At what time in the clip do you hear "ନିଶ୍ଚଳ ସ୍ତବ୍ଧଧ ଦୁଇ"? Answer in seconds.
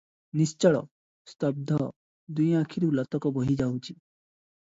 0.39-2.47